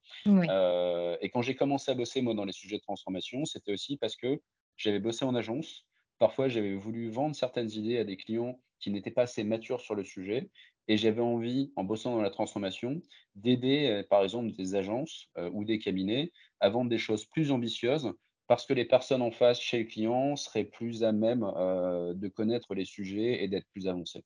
[0.49, 3.97] Heu et quand j'ai commencé à bosser, moi, dans les sujets de transformation, c'était aussi
[3.97, 4.41] parce que
[4.77, 5.85] j'avais bossé en agence.
[6.17, 9.95] Parfois, j'avais voulu vendre certaines idées à des clients qui n'étaient pas assez matures sur
[9.95, 10.49] le sujet
[10.87, 13.01] et j'avais envie, en bossant dans la transformation,
[13.35, 18.11] d'aider, par exemple, des agences, ou des cabinets à vendre des choses plus ambitieuses
[18.49, 22.29] parce que les personnes en face, chez le client, seraient plus à même, heu, de
[22.29, 24.25] connaître les sujets et d'être plus avancées.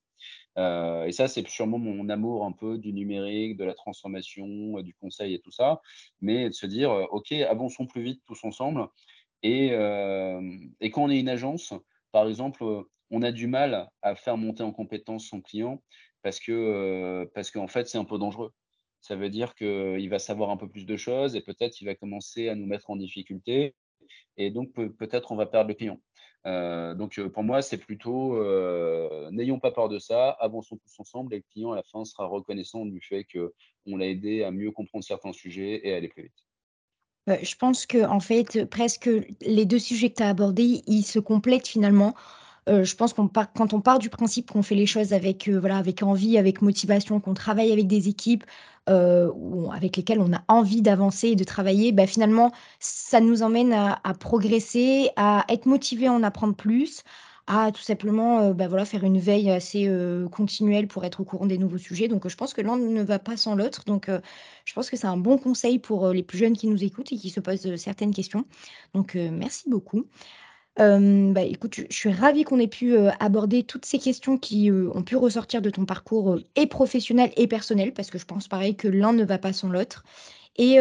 [0.58, 4.82] Heu et ça, c'est sûrement mon amour un peu du numérique, de la transformation, heu,
[4.82, 5.80] du conseil et tout ça.
[6.20, 8.88] Mais de se dire, «OK, avançons plus vite tous ensemble»
[10.80, 11.74] et quand on est une agence,
[12.12, 12.64] par exemple,
[13.10, 15.82] on a du mal à faire monter en compétence son client
[16.22, 18.52] parce que, parce qu'en fait, c'est un peu dangereux.
[19.00, 21.94] Ça veut dire qu'il va savoir un peu plus de choses et peut-être il va
[21.94, 23.74] commencer à nous mettre en difficulté
[24.36, 26.00] et donc peut peut-être on va perdre le client.
[26.46, 31.00] Heu, donc heu, pour moi, c'est plutôt, heu, n'ayons pas peur de ça, avançons tous
[31.00, 34.50] ensemble et le client à la fin sera reconnaissant du fait qu'on l'a aidé à
[34.50, 36.44] mieux comprendre certains sujets et à aller plus vite.
[37.26, 39.08] Je pense qu'en fait, presque
[39.40, 42.14] les 2 sujets que tu as abordés, ils se complètent finalement.
[42.68, 45.48] Heu, je pense qu'on part quand on part du principe qu'on fait les choses avec,
[45.48, 48.44] heu, voilà, avec envie, avec motivation, qu'on travaille avec des équipes,
[48.88, 53.72] où avec lesquelles on a envie d'avancer et de travailler, bah, finalement, ça nous emmène
[53.72, 57.02] à progresser, à être motivé à en apprendre plus,
[57.46, 59.90] à tout simplement, heu, bah, voilà, faire une veille assez,
[60.32, 62.08] continuelle pour être au courant des nouveaux sujets.
[62.08, 63.84] Donc, je pense que l'un ne va pas sans l'autre.
[63.86, 64.10] Donc,
[64.64, 67.16] je pense que c'est un bon conseil pour, les plus jeunes qui nous écoutent et
[67.18, 68.44] qui se posent, certaines questions.
[68.94, 70.04] Donc, merci beaucoup.
[70.76, 75.16] Bah, écoute, je suis ravie qu'on ait pu, aborder toutes ces questions qui, ont pu
[75.16, 79.12] ressortir de ton parcours, et professionnel et personnel, parce que je pense pareil que l'un
[79.12, 80.04] ne va pas sans l'autre
[80.56, 80.78] et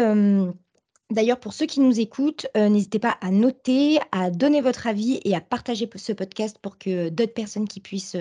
[1.10, 5.36] d'ailleurs pour ceux qui nous écoutent, n'hésitez pas à noter, à donner votre avis et
[5.36, 8.16] à partager ce podcast pour que d'autres personnes puissent,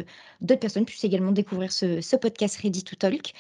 [1.03, 3.33] également découvrir ce podcast Ready to Talk.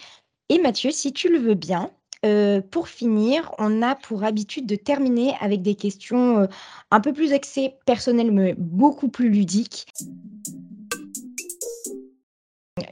[0.49, 1.91] Et Mathieu, si tu le veux bien,
[2.25, 6.49] heu, pour finir, on a pour habitude de terminer avec des questions, heu,
[6.91, 9.87] un peu plus axées personnelles, mais beaucoup plus ludiques.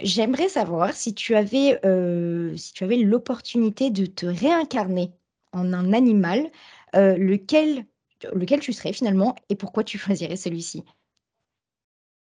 [0.03, 5.13] J'aimerais savoir si tu avais, heu, si tu avais l'opportunité de te réincarner
[5.53, 6.51] en un animal,
[6.95, 7.87] lequel
[8.35, 10.85] lequel tu serais finalement et pourquoi tu choisirais celui-ci?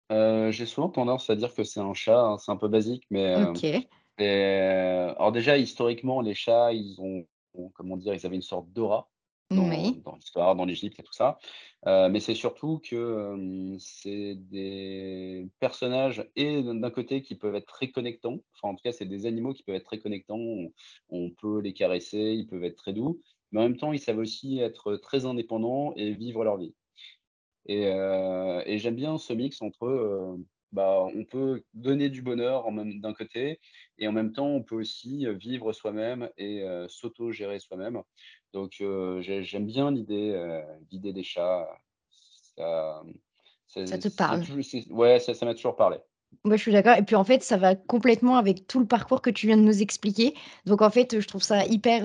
[0.10, 3.34] J'ai souvent tendance à dire que c'est un chat, hein, c'est un peu basique, mais
[3.36, 3.82] heu OK, et heu,
[4.28, 8.14] alors déjà historiquement, les chats, ils ont ont comment dire?
[8.14, 9.12] Ils avaient une sorte d'aura
[9.56, 11.38] dans oui, dans l'histoire, dans l'Égypte et tout ça.
[11.88, 17.92] Heu, mais c'est surtout que, c'est des personnages et d'un côté qui peuvent être très
[17.92, 20.38] connectants, enfin en tout cas, c'est des animaux qui peuvent être très connectants.
[20.40, 20.72] On
[21.10, 24.18] on peut les caresser, ils peuvent être très doux, mais en même temps, ils savent
[24.20, 26.74] aussi être très indépendants et vivre leur vie.
[27.68, 30.38] Et heu et j'aime bien ce mix entre,
[30.72, 33.60] bah, on peut donner du bonheur en même d'un côté
[33.98, 38.02] et en même temps, on peut aussi, heu, vivre soi-même et heu, s'auto-gérer soi-même.
[38.54, 38.82] Donc
[39.22, 41.68] j'ai j'aime bien l'idée, des chats.
[42.56, 43.02] Ça,
[43.86, 44.42] ça te parle?
[44.42, 45.98] toujours ouais, ça ça m'a toujours parlé.
[46.44, 49.22] Moi, je suis d'accord et puis, en fait, ça va complètement avec tout le parcours
[49.22, 50.34] que tu viens de nous expliquer.
[50.66, 52.04] Donc, en fait, je trouve ça hyper,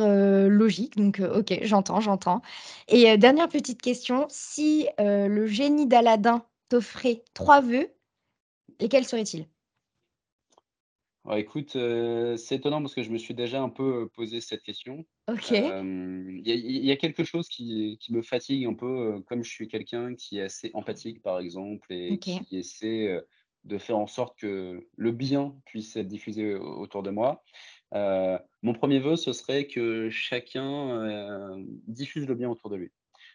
[0.49, 0.97] logique.
[0.97, 2.43] Donc, OK, j'entends, j'entends
[2.89, 7.89] et dernière petite question, si, le génie d'Aladin t'offrait 3 vœux,
[8.81, 9.47] lesquels seraient-ils?
[11.35, 14.63] Écoute, heu, c'est étonnant parce que je me suis déjà un peu, heu, posé cette
[14.63, 15.05] question.
[15.29, 18.75] OK, Hem, il y a il y a quelque chose qui qui me fatigue un
[18.75, 23.21] peu, comme je suis quelqu'un qui est assez empathique, par exemple, et qui essaie,
[23.65, 27.43] de faire en sorte que le bien puisse être diffusé au autour de moi.
[27.93, 31.57] Mon premier vœu, ce serait que chacun,
[31.89, 32.93] diffuse le bien autour de lui.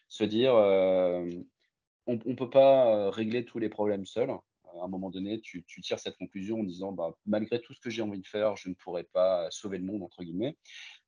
[0.08, 4.30] Se dire, on ne peut pas, régler tous les problèmes seul.
[4.80, 7.80] À un moment donné, tu tu tires cette conclusion en disant: «Bah, malgré tout ce
[7.82, 10.58] que j'ai envie de faire, je ne pourrai pas "sauver le monde" entre guillemets».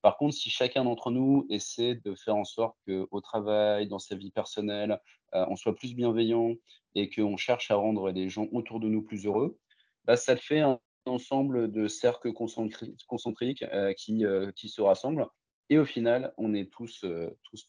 [0.01, 4.15] Par contre, si chacun d'entre nous essaie de faire en sorte qu'au travail, dans sa
[4.15, 4.99] vie personnelle,
[5.35, 6.55] heu, on soit plus bienveillant
[6.95, 9.57] et qu'on cherche à rendre les gens autour de nous plus heureux,
[10.05, 13.65] bah, ça te fait un ensemble de cercles concentri concentriques,
[13.97, 15.27] qui, heu, qui se rassemblent
[15.69, 17.05] et au final, on est tous,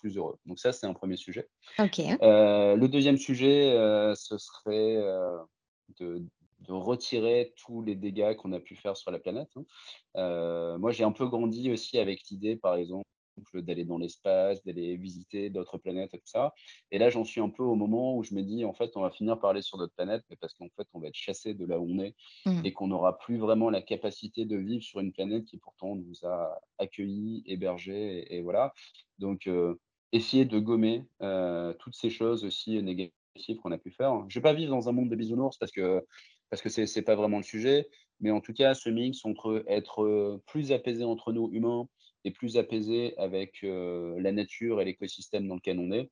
[0.00, 0.38] plus heureux.
[0.46, 1.48] Donc ça, c'est un premier sujet.
[2.20, 3.72] Le deuxième sujet,
[4.16, 4.96] ce serait,
[5.98, 6.24] de
[6.60, 9.64] de retirer tous les dégâts qu'on a pu faire sur la planète, hein.
[10.16, 13.04] Heu, moi, j'ai un peu grandi aussi avec l'idée, par exemple,
[13.54, 16.54] d'aller dans l'espace, d'aller visiter d'autres planètes et tout ça
[16.92, 19.02] et là, j'en suis un peu au moment où je me dis: «En fait, on
[19.02, 21.54] va finir par aller sur d'autres planètes, mais parce qu'en fait, on va être chassé
[21.54, 22.14] de là où on est
[22.46, 22.64] Mmh.
[22.64, 26.24] et qu'on n'aura plus vraiment la capacité de vivre sur une planète qui pourtant nous
[26.24, 28.72] a accueillis, hébergés et et voilà».
[29.18, 29.80] Donc heu,
[30.12, 33.12] essayer de gommer, heu, toutes ces choses aussi négatives
[33.60, 34.24] qu'on a pu faire.
[34.28, 36.04] Je vais pas vivre dans un monde de bisounours parce que
[36.50, 36.68] parce que
[37.02, 37.88] pas vraiment le sujet,
[38.20, 41.88] mais en tout cas, ce mix entre être, heu, plus apaisé entre nous humains
[42.24, 46.10] et plus apaisé avec, heu, la nature et l'écosystème dans lequel on est,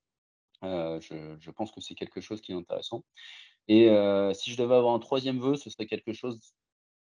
[0.65, 3.05] heu, je je pense que c'est quelque chose qui est intéressant
[3.69, 3.89] et
[4.35, 6.41] si je devais avoir un troisième vœu, ce serait quelque chose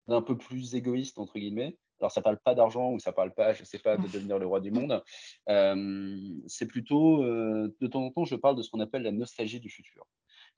[0.07, 1.77] d'un peu plus «égoïste» entre guillemets.
[2.03, 4.45] Alors ça parle pas d'argent ou ça parle pas, je sais pas, de devenir le
[4.45, 5.03] roi du monde.
[5.47, 9.11] Hem, c'est plutôt, heu, de temps en temps, je parle de ce qu'on appelle la
[9.11, 10.05] nostalgie du futur.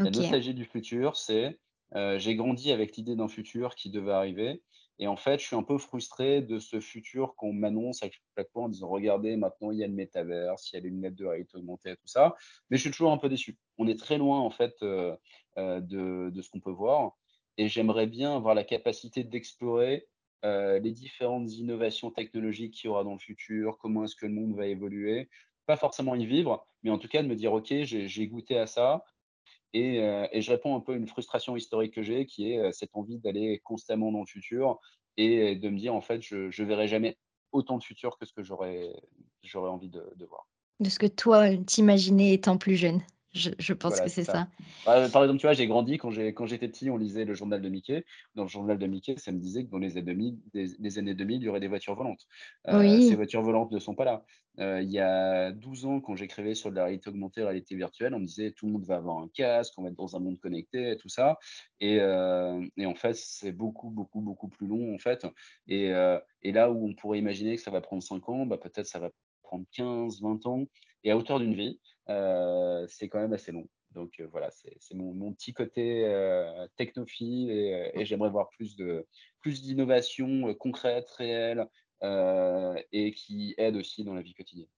[0.04, 1.60] La nostalgie du futur, c'est,
[1.96, 4.64] heu, j'ai grandi avec l'idée d'un futur qui devait arriver
[4.98, 8.50] et en fait, je suis un peu frustré de ce futur qu'on m'annonce à chaque
[8.54, 11.16] fois en disant: «Regardez, maintenant il y a le métaverse, il y a les lunettes
[11.16, 12.36] de réalité augmentée tout ça».
[12.70, 13.60] Mais je suis toujours un peu déçu.
[13.78, 14.74] On est très loin en fait,
[15.58, 17.18] de ce qu'on peut voir
[17.58, 20.08] et j'aimerais bien avoir la capacité d'explorer,
[20.46, 24.34] heu, les différentes innovations technologiques qu'il y aura dans le futur, comment est-ce que le
[24.34, 25.30] monde va évoluer.
[25.68, 28.68] Pas forcément y vivre, mais en tout cas de me dire: «OK, j'ai goûté à
[28.68, 29.06] ça,
[29.74, 32.60] et heu et je réponds un peu à une frustration historique que j'ai qui est,
[32.60, 34.80] heu, cette envie d'aller constamment dans le futur
[35.18, 37.18] et de me dire: «En fait, je je verrai jamais
[37.52, 38.94] autant de futur que ce que j'aurais
[39.70, 40.48] envie de de voir».
[40.80, 43.02] De ce que toi, t'imaginais étant plus jeune.
[43.36, 44.40] Je je pense Voilà, que c'est ça.
[44.40, 44.48] ça.
[44.84, 48.06] Par exemple, tu vois, j'ai grandi quand j'étais petit, on lisait le journal de Mickey.
[48.36, 51.00] Dans le journal de Mickey, ça me disait que dans les années 2000 des les
[51.00, 52.26] années 2000, il y aurait des voitures volantes.
[52.68, 54.24] Heu, ces voitures volantes ne sont pas là.
[54.60, 58.14] Heu, il y a 12 ans, quand j'écrivais sur de la réalité augmentée, réalité virtuelle,
[58.16, 60.20] on me disait: «Tout le monde va avoir un casque, on va être dans un
[60.20, 61.38] monde connecté et tout ça»
[61.80, 65.26] et heu et en fait, c'est beaucoup, beaucoup, beaucoup plus long, en fait
[65.68, 69.00] et là où on pourrait imaginer que ça va prendre 5 ans, bah, peut-être ça
[69.00, 69.12] va
[69.44, 70.66] prendre 15-20 ans
[71.04, 73.68] et à hauteur d'une vie, c'est quand même assez long.
[73.92, 79.08] Donc heu, voilà, c'est mon petit côté, heu, technophile et j'aimerais voir plus de
[79.42, 81.68] plus d'innovations, concrètes, réelles,
[82.92, 84.75] et qui aident aussi dans la vie quotidienne.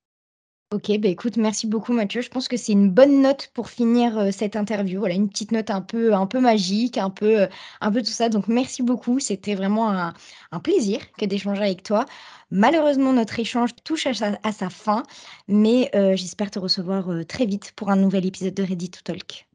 [0.74, 2.20] OK, bah, écoute, merci beaucoup Mathieu.
[2.22, 5.00] Je pense que c'est une bonne note pour finir, heu, cette interview.
[5.00, 7.48] Voilà, une petite note un peu un peu magique, un peu, heu,
[7.80, 8.28] un peu tout ça.
[8.28, 9.20] Donc merci beaucoup.
[9.20, 12.06] C'était vraiment un plaisir que d'échanger avec toi.
[12.52, 15.04] Malheureusement, notre échange touche à sa fin,
[15.48, 19.48] mais heu, j'espère te recevoir, très vite pour un nouvel épisode de Ready to Talk.